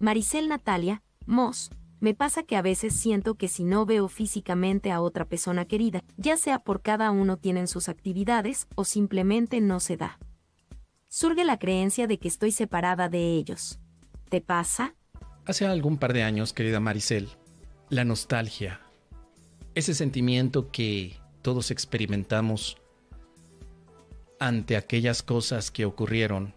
Maricel 0.00 0.48
Natalia, 0.48 1.02
Moss, 1.26 1.70
me 1.98 2.14
pasa 2.14 2.44
que 2.44 2.56
a 2.56 2.62
veces 2.62 2.94
siento 2.94 3.34
que 3.34 3.48
si 3.48 3.64
no 3.64 3.84
veo 3.84 4.06
físicamente 4.06 4.92
a 4.92 5.00
otra 5.00 5.24
persona 5.24 5.64
querida, 5.64 6.04
ya 6.16 6.36
sea 6.36 6.60
por 6.60 6.82
cada 6.82 7.10
uno 7.10 7.36
tienen 7.36 7.66
sus 7.66 7.88
actividades 7.88 8.68
o 8.76 8.84
simplemente 8.84 9.60
no 9.60 9.80
se 9.80 9.96
da. 9.96 10.20
Surge 11.08 11.44
la 11.44 11.58
creencia 11.58 12.06
de 12.06 12.18
que 12.18 12.28
estoy 12.28 12.52
separada 12.52 13.08
de 13.08 13.32
ellos. 13.34 13.80
¿Te 14.28 14.40
pasa? 14.40 14.94
Hace 15.44 15.66
algún 15.66 15.98
par 15.98 16.12
de 16.12 16.22
años, 16.22 16.52
querida 16.52 16.78
Maricel, 16.78 17.28
la 17.88 18.04
nostalgia, 18.04 18.80
ese 19.74 19.94
sentimiento 19.94 20.70
que 20.70 21.16
todos 21.42 21.72
experimentamos 21.72 22.76
ante 24.38 24.76
aquellas 24.76 25.24
cosas 25.24 25.72
que 25.72 25.84
ocurrieron 25.84 26.54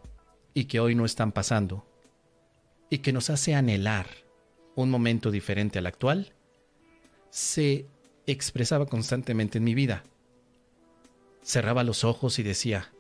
y 0.54 0.66
que 0.66 0.80
hoy 0.80 0.94
no 0.94 1.06
están 1.06 1.32
pasando, 1.32 1.88
y 2.92 3.00
que 3.00 3.14
nos 3.14 3.30
hace 3.30 3.56
anhelar 3.56 4.06
un 4.76 4.92
momento 4.92 5.32
diferente 5.32 5.80
al 5.80 5.88
actual, 5.88 6.34
se 7.30 7.86
expresaba 8.28 8.86
constantemente 8.86 9.58
en 9.58 9.64
mi 9.64 9.74
vida. 9.74 10.04
Cerraba 11.42 11.86
los 11.86 12.04
ojos 12.04 12.38
y 12.38 12.44
decía, 12.44 12.92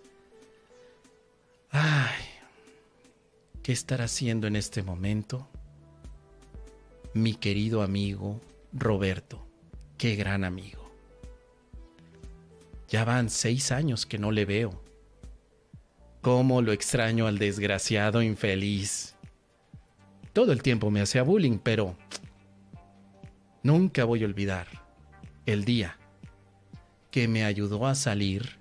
ay, 1.69 2.23
¿qué 3.61 3.73
estará 3.73 4.05
haciendo 4.05 4.47
en 4.47 4.55
este 4.55 4.81
momento? 4.81 5.49
Mi 7.13 7.35
querido 7.35 7.83
amigo 7.83 8.39
Roberto, 8.71 9.45
qué 9.97 10.15
gran 10.15 10.45
amigo. 10.45 10.89
Ya 12.87 13.03
van 13.03 13.29
seis 13.29 13.73
años 13.73 14.05
que 14.05 14.17
no 14.17 14.31
le 14.31 14.45
veo. 14.45 14.81
¿Cómo 16.21 16.61
lo 16.61 16.71
extraño 16.71 17.27
al 17.27 17.39
desgraciado 17.39 18.21
infeliz? 18.21 19.15
Todo 20.33 20.53
el 20.53 20.63
tiempo 20.63 20.91
me 20.91 21.01
hacía 21.01 21.23
bullying, 21.23 21.59
pero 21.59 21.97
nunca 23.63 24.05
voy 24.05 24.23
a 24.23 24.25
olvidar 24.25 24.67
el 25.45 25.65
día 25.65 25.97
que 27.11 27.27
me 27.27 27.43
ayudó 27.43 27.85
a 27.87 27.95
salir 27.95 28.57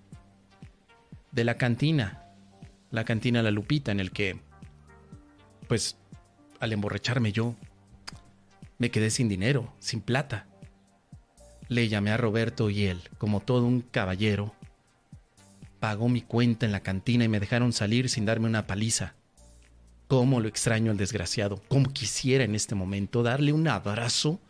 de 1.30 1.44
la 1.44 1.56
cantina, 1.56 2.24
la 2.90 3.04
cantina 3.04 3.42
La 3.42 3.52
Lupita, 3.52 3.92
en 3.92 4.00
el 4.00 4.10
que, 4.10 4.40
pues, 5.68 5.96
al 6.58 6.72
emborracharme 6.72 7.30
yo, 7.30 7.54
me 8.78 8.90
quedé 8.90 9.10
sin 9.10 9.28
dinero, 9.28 9.72
sin 9.78 10.00
plata. 10.00 10.48
Le 11.68 11.88
llamé 11.88 12.10
a 12.10 12.16
Roberto 12.16 12.68
y 12.68 12.86
él, 12.86 13.00
como 13.18 13.38
todo 13.40 13.64
un 13.64 13.82
caballero, 13.82 14.54
pagó 15.78 16.08
mi 16.08 16.22
cuenta 16.22 16.66
en 16.66 16.72
la 16.72 16.80
cantina 16.80 17.24
y 17.24 17.28
me 17.28 17.38
dejaron 17.38 17.72
salir 17.72 18.08
sin 18.08 18.24
darme 18.24 18.46
una 18.46 18.66
paliza. 18.66 19.14
Cómo 20.10 20.40
lo 20.40 20.48
extraño 20.48 20.90
al 20.90 20.96
desgraciado. 20.96 21.62
Cómo 21.68 21.92
quisiera 21.92 22.42
en 22.42 22.56
este 22.56 22.74
momento 22.74 23.22
darle 23.22 23.52
un 23.52 23.68
abrazo. 23.68 24.40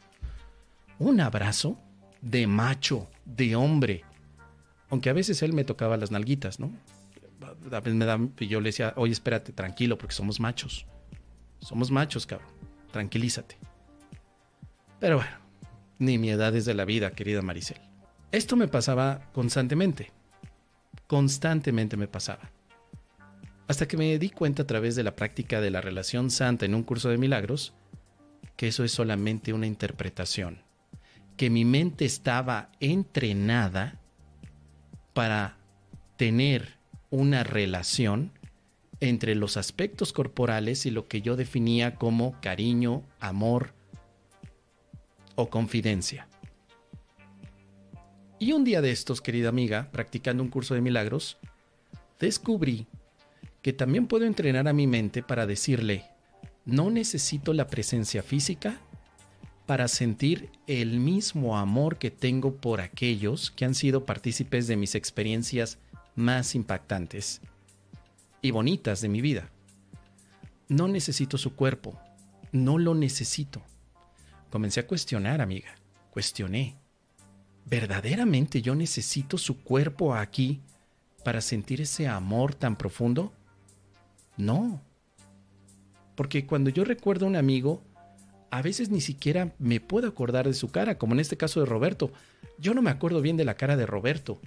Un 0.98 1.20
abrazo 1.20 1.78
de 2.22 2.46
macho, 2.46 3.10
de 3.26 3.54
hombre. 3.56 4.02
Aunque 4.88 5.10
a 5.10 5.12
veces 5.12 5.42
él 5.42 5.52
me 5.52 5.64
tocaba 5.64 5.98
las 5.98 6.10
nalguitas, 6.10 6.60
¿no? 6.60 6.72
A 7.70 7.80
veces 7.80 7.94
me 7.94 8.06
da, 8.06 8.18
yo 8.38 8.58
le 8.62 8.70
decía, 8.70 8.94
oye, 8.96 9.12
espérate, 9.12 9.52
tranquilo, 9.52 9.98
porque 9.98 10.14
somos 10.14 10.40
machos. 10.40 10.86
Somos 11.58 11.90
machos, 11.90 12.24
cabrón. 12.24 12.48
Tranquilízate. 12.90 13.58
Pero 14.98 15.16
bueno, 15.16 15.36
ni 15.98 16.16
mi 16.16 16.30
edad 16.30 16.56
es 16.56 16.64
de 16.64 16.72
la 16.72 16.86
vida, 16.86 17.10
querida 17.10 17.42
Maricel. 17.42 17.82
Esto 18.32 18.56
me 18.56 18.66
pasaba 18.66 19.28
constantemente. 19.34 20.10
Constantemente 21.06 21.98
me 21.98 22.08
pasaba. 22.08 22.50
Hasta 23.70 23.86
que 23.86 23.96
me 23.96 24.18
di 24.18 24.30
cuenta 24.30 24.64
a 24.64 24.66
través 24.66 24.96
de 24.96 25.04
la 25.04 25.14
práctica 25.14 25.60
de 25.60 25.70
la 25.70 25.80
relación 25.80 26.32
santa 26.32 26.66
en 26.66 26.74
un 26.74 26.82
curso 26.82 27.08
de 27.08 27.18
milagros 27.18 27.72
que 28.56 28.66
eso 28.66 28.82
es 28.82 28.90
solamente 28.90 29.52
una 29.52 29.68
interpretación, 29.68 30.64
que 31.36 31.50
mi 31.50 31.64
mente 31.64 32.04
estaba 32.04 32.72
entrenada 32.80 34.00
para 35.12 35.56
tener 36.16 36.78
una 37.10 37.44
relación 37.44 38.32
entre 38.98 39.36
los 39.36 39.56
aspectos 39.56 40.12
corporales 40.12 40.84
y 40.84 40.90
lo 40.90 41.06
que 41.06 41.22
yo 41.22 41.36
definía 41.36 41.94
como 41.94 42.40
cariño, 42.40 43.04
amor 43.20 43.72
o 45.36 45.48
confidencia. 45.48 46.26
Y 48.40 48.50
un 48.50 48.64
día 48.64 48.82
de 48.82 48.90
estos, 48.90 49.20
querida 49.20 49.48
amiga, 49.48 49.92
practicando 49.92 50.42
un 50.42 50.50
curso 50.50 50.74
de 50.74 50.80
milagros, 50.80 51.38
descubrí 52.18 52.88
que 53.62 53.72
también 53.72 54.06
puedo 54.06 54.24
entrenar 54.24 54.68
a 54.68 54.72
mi 54.72 54.86
mente 54.86 55.22
para 55.22 55.46
decirle, 55.46 56.04
no 56.64 56.90
necesito 56.90 57.52
la 57.52 57.66
presencia 57.66 58.22
física 58.22 58.80
para 59.66 59.88
sentir 59.88 60.50
el 60.66 60.98
mismo 60.98 61.56
amor 61.56 61.98
que 61.98 62.10
tengo 62.10 62.56
por 62.56 62.80
aquellos 62.80 63.50
que 63.50 63.64
han 63.64 63.74
sido 63.74 64.04
partícipes 64.04 64.66
de 64.66 64.76
mis 64.76 64.94
experiencias 64.94 65.78
más 66.16 66.54
impactantes 66.54 67.40
y 68.42 68.50
bonitas 68.50 69.00
de 69.00 69.08
mi 69.08 69.20
vida. 69.20 69.50
No 70.68 70.88
necesito 70.88 71.38
su 71.38 71.54
cuerpo, 71.54 71.98
no 72.52 72.78
lo 72.78 72.94
necesito. 72.94 73.62
Comencé 74.50 74.80
a 74.80 74.86
cuestionar, 74.86 75.40
amiga, 75.40 75.74
cuestioné. 76.10 76.76
¿Verdaderamente 77.66 78.62
yo 78.62 78.74
necesito 78.74 79.38
su 79.38 79.62
cuerpo 79.62 80.14
aquí 80.14 80.62
para 81.24 81.40
sentir 81.40 81.80
ese 81.80 82.08
amor 82.08 82.54
tan 82.54 82.76
profundo? 82.76 83.32
No. 84.40 84.80
Porque 86.14 86.46
cuando 86.46 86.70
yo 86.70 86.84
recuerdo 86.84 87.26
a 87.26 87.28
un 87.28 87.36
amigo, 87.36 87.82
a 88.50 88.62
veces 88.62 88.90
ni 88.90 89.00
siquiera 89.00 89.52
me 89.58 89.80
puedo 89.80 90.08
acordar 90.08 90.46
de 90.46 90.54
su 90.54 90.70
cara, 90.70 90.98
como 90.98 91.14
en 91.14 91.20
este 91.20 91.36
caso 91.36 91.60
de 91.60 91.66
Roberto. 91.66 92.10
Yo 92.58 92.74
no 92.74 92.82
me 92.82 92.90
acuerdo 92.90 93.20
bien 93.20 93.36
de 93.36 93.44
la 93.44 93.54
cara 93.54 93.76
de 93.76 93.86
Roberto. 93.86 94.40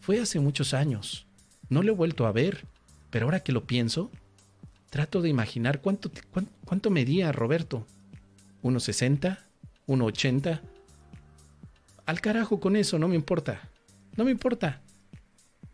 Fue 0.00 0.20
hace 0.20 0.40
muchos 0.40 0.74
años. 0.74 1.26
No 1.68 1.82
lo 1.82 1.92
he 1.92 1.96
vuelto 1.96 2.26
a 2.26 2.32
ver. 2.32 2.64
Pero 3.10 3.26
ahora 3.26 3.40
que 3.40 3.52
lo 3.52 3.66
pienso, 3.66 4.10
trato 4.88 5.20
de 5.20 5.28
imaginar 5.28 5.80
cuánto, 5.80 6.10
cuánto, 6.64 6.90
medía 6.90 7.32
Roberto. 7.32 7.86
¿1,60? 8.62 9.38
¿1,80? 9.86 10.60
Al 12.06 12.20
carajo 12.20 12.60
con 12.60 12.76
eso, 12.76 12.98
no 12.98 13.08
me 13.08 13.16
importa. 13.16 13.68
No 14.16 14.24
me 14.24 14.30
importa. 14.30 14.80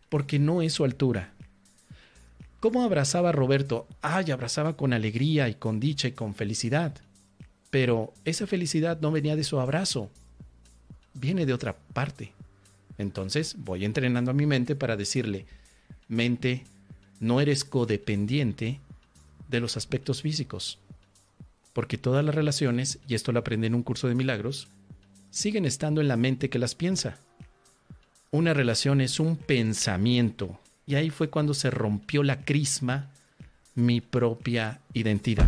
Porque 0.09 0.39
no 0.39 0.61
es 0.61 0.73
su 0.73 0.83
altura. 0.83 1.33
¿Cómo 2.59 2.83
abrazaba 2.83 3.29
a 3.29 3.33
Roberto? 3.33 3.87
Ay, 4.01 4.31
abrazaba 4.31 4.75
con 4.75 4.93
alegría 4.93 5.47
y 5.47 5.55
con 5.55 5.79
dicha 5.79 6.07
y 6.07 6.13
con 6.13 6.33
felicidad. 6.33 6.95
Pero 7.69 8.13
esa 8.25 8.47
felicidad 8.47 8.99
no 8.99 9.11
venía 9.11 9.35
de 9.35 9.43
su 9.43 9.59
abrazo, 9.59 10.09
viene 11.13 11.45
de 11.45 11.53
otra 11.53 11.75
parte. 11.93 12.33
Entonces 12.97 13.55
voy 13.59 13.85
entrenando 13.85 14.31
a 14.31 14.33
mi 14.33 14.45
mente 14.45 14.75
para 14.75 14.97
decirle, 14.97 15.45
mente, 16.07 16.63
no 17.19 17.41
eres 17.41 17.63
codependiente 17.63 18.79
de 19.49 19.59
los 19.59 19.77
aspectos 19.77 20.21
físicos. 20.21 20.79
Porque 21.73 21.99
todas 21.99 22.25
las 22.25 22.33
relaciones, 22.33 22.97
y 23.07 23.13
esto 23.13 23.31
lo 23.31 23.39
aprendí 23.39 23.67
en 23.67 23.75
un 23.75 23.83
curso 23.83 24.07
de 24.07 24.15
milagros, 24.15 24.67
siguen 25.29 25.65
estando 25.65 26.01
en 26.01 26.07
la 26.07 26.17
mente 26.17 26.49
que 26.49 26.57
las 26.57 26.73
piensa. 26.73 27.19
Una 28.31 28.53
relación 28.53 28.99
es 28.99 29.19
un 29.19 29.37
pensamiento, 29.37 30.59
y 30.87 30.95
ahí 30.95 31.09
fue 31.09 31.29
cuando 31.29 31.53
se 31.53 31.69
rompió 31.69 32.23
la 32.23 32.45
crisma, 32.45 33.11
mi 33.75 33.99
propia 33.99 34.79
identidad. 34.93 35.47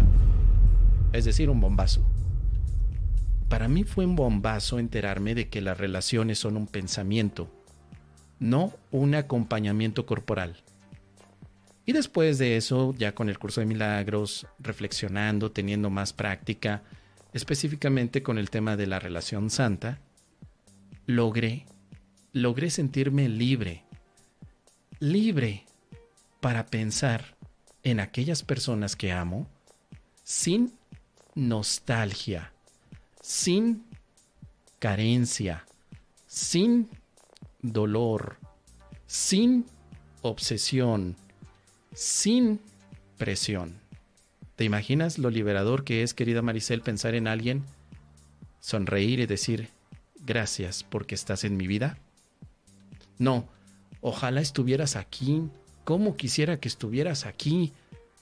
Es 1.14 1.24
decir, 1.24 1.50
un 1.50 1.62
bombazo. 1.62 2.06
Para 3.48 3.70
mí 3.70 3.86
fue 3.86 4.06
un 4.06 4.18
bombazo 4.18 4.78
enterarme 4.78 5.34
de 5.34 5.48
que 5.48 5.62
las 5.62 5.78
relaciones 5.78 6.38
son 6.40 6.58
un 6.58 6.68
pensamiento, 6.68 7.50
no 8.40 8.74
un 8.92 9.16
acompañamiento 9.16 10.06
corporal. 10.06 10.58
Y 11.86 11.94
después 11.94 12.38
de 12.38 12.58
eso, 12.58 12.94
ya 12.98 13.16
con 13.16 13.30
el 13.30 13.40
curso 13.40 13.62
de 13.62 13.66
milagros, 13.66 14.46
reflexionando, 14.60 15.52
teniendo 15.52 15.90
más 15.90 16.12
práctica, 16.12 16.84
específicamente 17.34 18.22
con 18.22 18.38
el 18.38 18.50
tema 18.50 18.76
de 18.76 18.88
la 18.88 19.00
relación 19.00 19.50
santa, 19.50 20.00
logré, 21.08 21.66
logré 22.34 22.70
sentirme 22.70 23.30
libre 23.30 23.89
libre 25.00 25.66
para 26.40 26.66
pensar 26.68 27.36
en 27.84 28.00
aquellas 28.00 28.44
personas 28.44 28.96
que 28.96 29.12
amo 29.12 29.48
sin 30.24 30.74
nostalgia, 31.36 32.54
sin 33.22 33.86
carencia, 34.80 35.66
sin 36.28 36.90
dolor, 37.62 38.38
sin 39.08 39.66
obsesión, 40.22 41.16
sin 41.94 42.60
presión. 43.18 43.80
¿Te 44.56 44.66
imaginas 44.66 45.18
lo 45.18 45.30
liberador 45.30 45.84
que 45.84 46.04
es, 46.04 46.14
querida 46.14 46.42
Maricel, 46.42 46.82
pensar 46.82 47.16
en 47.16 47.28
alguien, 47.28 47.64
sonreír 48.60 49.22
y 49.22 49.26
decir, 49.26 49.70
gracias 50.20 50.84
porque 50.84 51.16
estás 51.16 51.46
en 51.46 51.56
mi 51.56 51.66
vida? 51.66 51.98
No, 53.18 53.48
Ojalá 54.02 54.42
estuvieras 54.42 54.96
aquí. 54.96 55.44
¿Cómo 55.84 56.16
quisiera 56.16 56.60
que 56.60 56.68
estuvieras 56.68 57.26
aquí? 57.26 57.74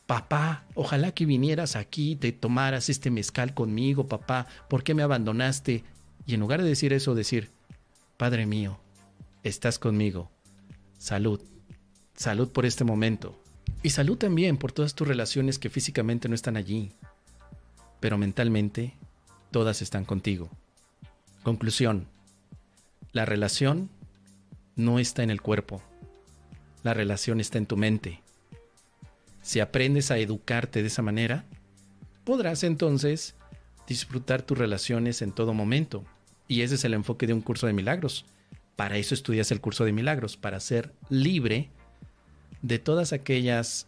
papá, 0.07 0.63
ojalá 0.73 1.11
que 1.11 1.25
vinieras 1.25 1.75
aquí, 1.75 2.15
te 2.15 2.31
tomaras 2.31 2.89
este 2.89 3.11
mezcal 3.11 3.53
conmigo, 3.53 4.07
papá, 4.07 4.47
¿por 4.69 4.83
qué 4.83 4.93
me 4.93 5.03
abandonaste? 5.03 5.83
Y 6.25 6.33
en 6.33 6.39
lugar 6.39 6.63
de 6.63 6.69
decir 6.69 6.93
eso, 6.93 7.13
decir, 7.13 7.51
Padre 8.15 8.47
mío, 8.47 8.79
estás 9.43 9.77
conmigo, 9.77 10.31
salud, 10.97 11.41
salud 12.15 12.49
por 12.49 12.65
este 12.65 12.83
momento. 12.83 13.39
Y 13.83 13.91
salud 13.91 14.17
también 14.17 14.57
por 14.57 14.71
todas 14.71 14.95
tus 14.95 15.07
relaciones 15.07 15.59
que 15.59 15.69
físicamente 15.69 16.27
no 16.29 16.35
están 16.35 16.57
allí, 16.57 16.93
pero 17.99 18.17
mentalmente 18.17 18.97
todas 19.51 19.81
están 19.81 20.03
contigo. 20.03 20.49
Conclusión, 21.43 22.07
la 23.11 23.25
relación 23.25 23.89
no 24.77 24.99
está 24.99 25.23
en 25.23 25.31
el 25.31 25.41
cuerpo, 25.41 25.81
la 26.83 26.93
relación 26.93 27.41
está 27.41 27.57
en 27.57 27.65
tu 27.65 27.75
mente. 27.75 28.21
Si 29.41 29.59
aprendes 29.59 30.11
a 30.11 30.17
educarte 30.17 30.81
de 30.81 30.87
esa 30.87 31.01
manera, 31.01 31.43
podrás 32.23 32.63
entonces 32.63 33.35
disfrutar 33.87 34.41
tus 34.41 34.57
relaciones 34.57 35.21
en 35.21 35.31
todo 35.31 35.53
momento. 35.53 36.03
Y 36.47 36.61
ese 36.61 36.75
es 36.75 36.85
el 36.85 36.93
enfoque 36.93 37.27
de 37.27 37.33
un 37.33 37.41
curso 37.41 37.67
de 37.67 37.73
milagros. 37.73 38.25
Para 38.75 38.97
eso 38.97 39.13
estudias 39.13 39.51
el 39.51 39.61
curso 39.61 39.85
de 39.85 39.91
milagros, 39.91 40.37
para 40.37 40.59
ser 40.59 40.93
libre 41.09 41.69
de 42.61 42.79
todas 42.79 43.13
aquellas 43.13 43.87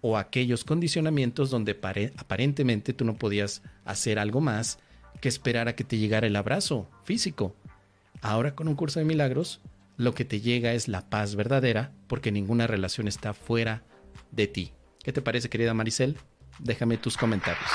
o 0.00 0.16
aquellos 0.16 0.64
condicionamientos 0.64 1.50
donde 1.50 1.78
aparentemente 2.16 2.92
tú 2.92 3.04
no 3.04 3.16
podías 3.16 3.62
hacer 3.84 4.18
algo 4.18 4.40
más 4.40 4.78
que 5.20 5.28
esperar 5.28 5.68
a 5.68 5.74
que 5.74 5.84
te 5.84 5.98
llegara 5.98 6.26
el 6.26 6.36
abrazo 6.36 6.88
físico. 7.04 7.54
Ahora 8.22 8.54
con 8.54 8.68
un 8.68 8.76
curso 8.76 8.98
de 8.98 9.04
milagros, 9.04 9.60
lo 10.00 10.14
que 10.14 10.24
te 10.24 10.40
llega 10.40 10.72
es 10.72 10.88
la 10.88 11.10
paz 11.10 11.36
verdadera 11.36 11.92
porque 12.06 12.32
ninguna 12.32 12.66
relación 12.66 13.06
está 13.06 13.34
fuera 13.34 13.82
de 14.30 14.46
ti. 14.46 14.72
¿Qué 15.04 15.12
te 15.12 15.20
parece, 15.20 15.50
querida 15.50 15.74
Maricel? 15.74 16.16
Déjame 16.58 16.96
tus 16.96 17.18
comentarios. 17.18 17.68